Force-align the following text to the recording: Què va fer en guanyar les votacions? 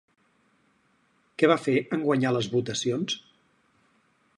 Què 1.41 1.51
va 1.53 1.59
fer 1.67 1.77
en 1.99 2.03
guanyar 2.09 2.35
les 2.39 2.51
votacions? 2.57 3.23